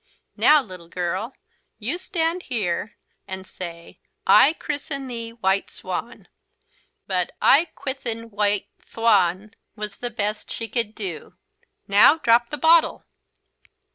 "Now, 0.35 0.63
little 0.63 0.87
girl, 0.87 1.35
you 1.77 1.99
stand 1.99 2.41
here 2.49 2.97
and 3.27 3.45
say: 3.45 3.99
'I 4.25 4.53
christen 4.53 5.05
thee 5.05 5.31
White 5.31 5.69
Swan.'" 5.69 6.27
But, 7.05 7.33
"I 7.39 7.67
ckwithen 7.77 8.31
Wite 8.31 8.69
Thwan" 8.81 9.53
was 9.75 9.97
the 9.99 10.09
best 10.09 10.49
she 10.49 10.67
could 10.67 10.95
do. 10.95 11.35
"Now 11.87 12.17
drop 12.17 12.49
the 12.49 12.57
bottle!" 12.57 13.05